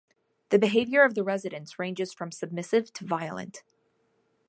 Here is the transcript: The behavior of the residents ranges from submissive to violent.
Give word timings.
The 0.49 0.57
behavior 0.57 1.03
of 1.03 1.13
the 1.13 1.23
residents 1.23 1.77
ranges 1.77 2.11
from 2.11 2.31
submissive 2.31 2.91
to 2.93 3.05
violent. 3.05 3.61